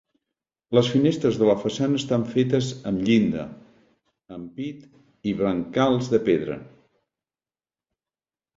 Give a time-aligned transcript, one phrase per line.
[0.77, 3.45] Les finestres de la façana estan fetes amb llinda,
[4.39, 6.59] ampit i brancals de pedra.